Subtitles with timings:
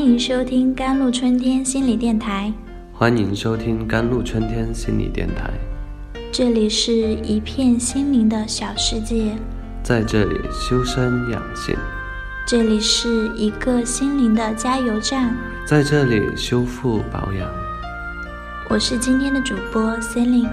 [0.00, 2.50] 欢迎收听甘露春天心理电台。
[2.90, 5.50] 欢迎收听甘露春天心理电台。
[6.32, 9.36] 这里是一片心灵的小世界，
[9.82, 11.76] 在这里修身养性。
[12.46, 17.46] 这里是一个心灵的加油站，在这里修复保养。
[18.70, 20.48] 我是今天的主播 Celine。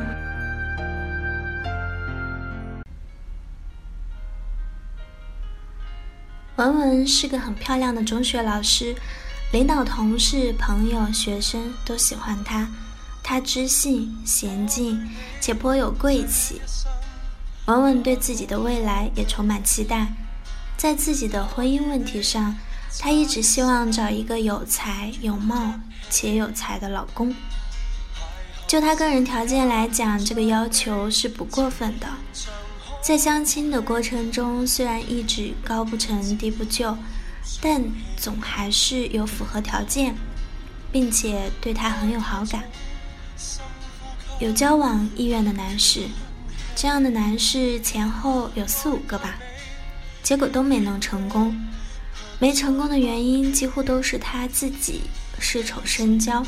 [6.58, 8.96] 文文是个很漂亮的中学老师，
[9.52, 12.68] 领导、同事、朋友、学生都喜欢他，
[13.24, 16.62] 他知性、娴静，且颇有贵气。
[17.66, 20.08] 文文对自己的未来也充满期待。
[20.76, 22.56] 在自己的婚姻问题上，
[23.00, 25.74] 她一直希望找一个有才、有貌
[26.10, 27.34] 且有才的老公。
[28.68, 32.08] 就她个人条件来讲，这个要求是不过分的。
[33.02, 36.98] 在相亲的过程中，虽然一直高不成低不就，
[37.62, 37.84] 但
[38.16, 40.16] 总还是有符合条件，
[40.92, 42.64] 并且对他很有好感、
[44.40, 46.08] 有交往意愿的男士。
[46.76, 49.36] 这样的男士前后有四五个吧，
[50.22, 51.56] 结果都没能成功。
[52.40, 55.02] 没成功的原因几乎都是他自己
[55.42, 56.46] 恃宠生骄，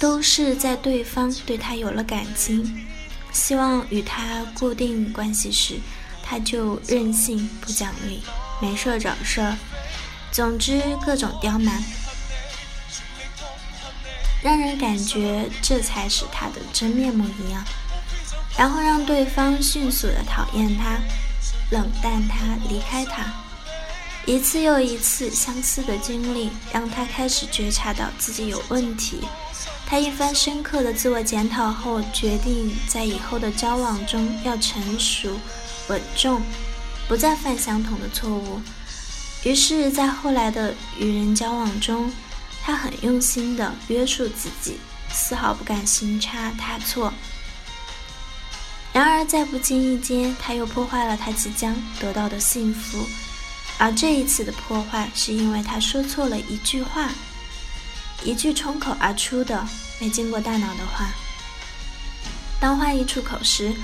[0.00, 2.84] 都是在对方对他有了感情。
[3.30, 5.78] 希望与他固定关系时，
[6.24, 8.20] 他就任性不讲理，
[8.60, 9.56] 没事找事儿，
[10.34, 11.80] 总之各种刁蛮，
[14.42, 17.64] 让人感觉这才是他的真面目一样，
[18.58, 20.98] 然后让对方迅速的讨厌他，
[21.70, 23.32] 冷淡他，离开他。
[24.26, 29.20] 一次又一次相似的经历，让他开始觉察到自己有问题。
[29.86, 35.38] 他一番深刻的自我检讨后，决定在以后的交往中要成熟、
[35.86, 36.42] 稳重，
[37.06, 38.60] 不再犯相同的错误。
[39.44, 42.10] 于是，在后来的与人交往中，
[42.62, 44.78] 他很用心的约束自己，
[45.12, 47.12] 丝毫不敢行差踏错。
[48.92, 53.06] 然而，在不经意间，他又破坏了他即将得到的幸福。
[53.76, 57.10] 而这一次的破坏，是因为他说错了一句话。
[58.22, 59.66] 一句冲口而出的、
[60.00, 61.10] 没经过大脑的话。
[62.58, 63.74] 当话一出口时，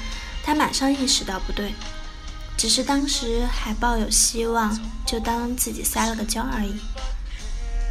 [0.43, 1.75] 他马上意识到不对，
[2.60, 6.78] 只是当时还抱有希望，就当自己撒了个娇而已。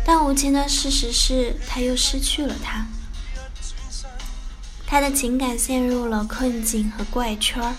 [0.06, 2.86] 但无情的事实是，他又失去了他。
[4.86, 7.76] 他的情感陷入了困境和怪圈，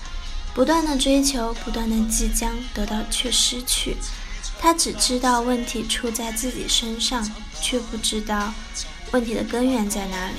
[0.53, 3.97] 不断的追求，不断的即将得到，却失去。
[4.59, 7.25] 他只知道问题出在自己身上，
[7.62, 8.53] 却不知道
[9.12, 10.39] 问题的根源在哪里。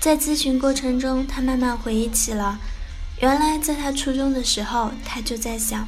[0.00, 2.58] 在咨询过程中，他慢慢回忆起了，
[3.20, 5.86] 原来在他初中的时候，他就在想，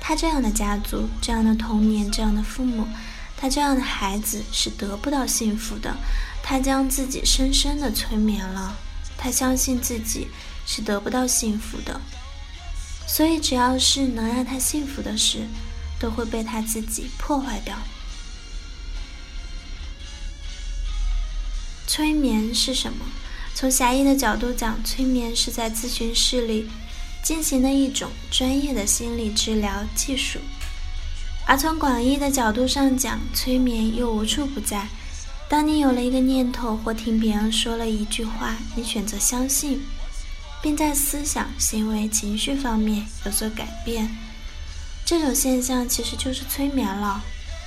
[0.00, 2.86] 他这样的家族、这样的童年、这样的父母，
[3.36, 5.96] 他这样的孩子是得不到幸福的。
[6.42, 8.76] 他将自己深深的催眠了，
[9.16, 10.28] 他相信自己。
[10.70, 11.98] 是得不到幸福的，
[13.06, 15.46] 所以只要是能让他幸福的事，
[15.98, 17.74] 都会被他自己破坏掉。
[21.86, 23.06] 催眠是什么？
[23.58, 26.68] 从狭义的角度讲，催眠是在咨询室里
[27.24, 30.38] 进行的一种专业的心理治疗技术；
[31.44, 34.86] 而从广义的角度上讲，催眠又无处不在。
[35.48, 39.82] 当你有了一个念头，或听别人说了一句话，你选择相信。
[40.62, 44.08] 并在思想、行为、情绪方面有所改变，
[45.04, 47.20] 这种现象其实就是催眠了。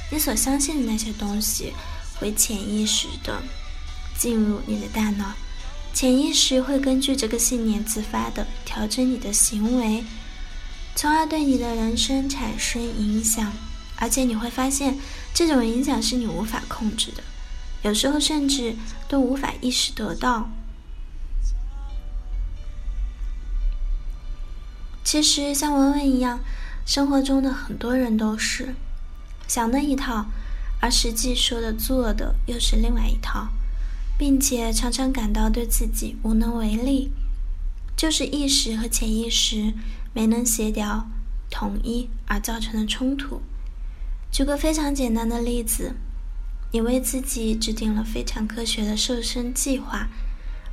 [0.10, 1.74] 你所相信的那些东西
[2.16, 3.42] 会潜意识的
[4.18, 5.34] 进入你的大脑，
[5.94, 10.04] 潜意识会根据这个信念自发的调整你的行为，
[10.96, 13.52] 从而对你的人生产生影响。
[13.98, 14.98] 而且你会发现，
[15.32, 17.22] 这种影响是你无法控制的，
[17.84, 18.76] 有时候甚至
[19.08, 20.50] 都无法意识得到。
[25.04, 26.40] 其实像文文一样，
[26.84, 28.74] 生活中的很多人都是
[29.48, 30.26] 想那一套，
[30.80, 33.50] 而实际说的做的又是另外一套，
[34.22, 37.10] 并且常常感到对自己无能为力，
[37.98, 39.74] 就是意识和潜意识
[40.14, 41.10] 没能协调
[41.50, 43.42] 统一而造成的冲突。
[44.32, 45.96] 举个非常简单的例子，
[46.72, 50.08] 你为自己制定了非常科学的瘦身计划。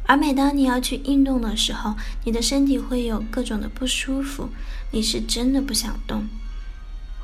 [0.05, 1.95] 而每当你要去运动的时候，
[2.27, 4.51] 你的身体会有各种的不舒服，
[4.93, 6.21] 你是真的不想动；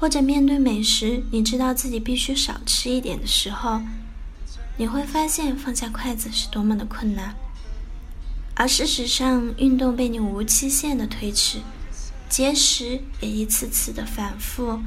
[0.00, 3.82] 或者面对美食，你知道自己必须少吃一点的时候，
[4.76, 7.35] 你会发现放下筷子是多么的困难。
[8.56, 11.59] 而事实上，运动被你无期限的推迟，
[12.29, 14.81] 节食也一次次的反复。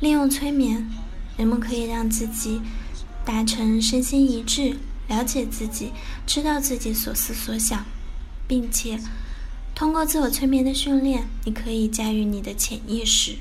[0.00, 0.88] 利用催眠，
[1.36, 2.60] 人们可以让自己
[3.24, 4.76] 达成身心一致，
[5.08, 5.92] 了解自己，
[6.26, 7.84] 知道自己所思所想，
[8.48, 8.98] 并且
[9.74, 13.36] 通过自我催眠的训练，你可以驾驭你的潜意识。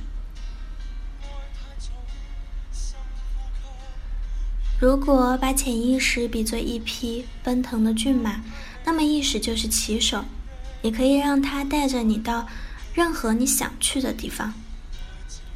[4.80, 8.42] 如果把潜意识比作一匹奔腾的骏马，
[8.86, 10.24] 那么意识就是骑手，
[10.82, 12.48] 你可以让它带着你到
[12.94, 14.54] 任何你想去的地方。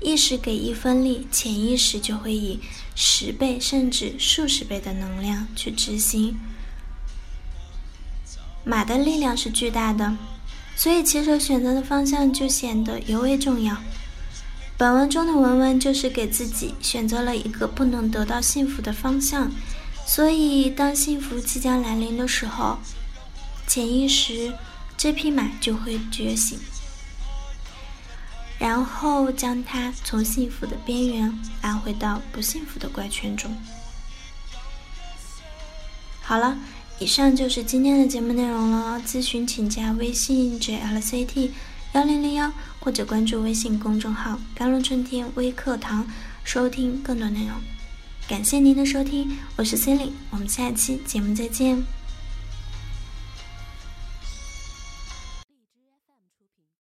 [0.02, 2.60] 意识给一分力，潜意识就会以
[2.96, 6.38] 十倍甚至数十倍的能量去执行。
[8.66, 10.18] 马的力量是巨大的，
[10.76, 13.78] 所以骑手选择的方向就显得尤为重要。
[14.76, 19.52] 本文中的文文就是给自己选择了一个不能得到幸福的方向，
[20.06, 22.80] 所以当幸福即将来临的时候，
[23.68, 24.54] 潜意识
[24.98, 26.60] 这匹马就会觉醒，
[28.58, 33.56] 然后将它从幸福的边缘拉回到不幸福的怪圈中。
[36.22, 36.58] 好了，
[37.00, 39.00] 以上就是今天的节目内容了。
[39.06, 41.52] 咨询请加微信 jlct。
[41.94, 46.08] 幺零零幺，或者关注微信公众号“甘露春天微课堂”，
[46.44, 47.56] 收听更多内容。
[48.28, 51.84] 感谢您的收听，我是 Cindy，我们下期节目再见。